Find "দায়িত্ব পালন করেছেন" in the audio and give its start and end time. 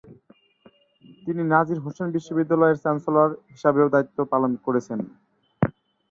3.93-4.99